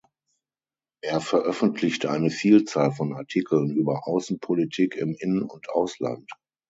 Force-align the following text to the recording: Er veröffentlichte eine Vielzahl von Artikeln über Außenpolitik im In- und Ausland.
Er 1.03 1.21
veröffentlichte 1.21 2.09
eine 2.09 2.31
Vielzahl 2.31 2.91
von 2.91 3.13
Artikeln 3.13 3.69
über 3.69 4.07
Außenpolitik 4.07 4.95
im 4.95 5.13
In- 5.19 5.43
und 5.43 5.69
Ausland. 5.69 6.27